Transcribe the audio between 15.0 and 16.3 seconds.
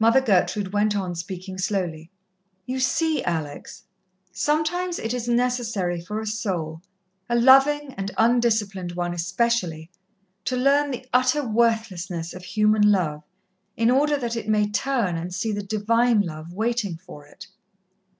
and see the Divine